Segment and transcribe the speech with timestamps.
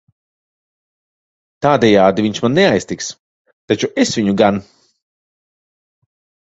[1.65, 3.13] Tādejādi viņš mani neaiztiks,
[3.73, 4.63] taču es viņu gan.